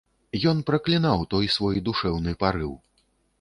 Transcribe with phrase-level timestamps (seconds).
[0.51, 2.73] Ён праклінаў той свой душэўны парыў.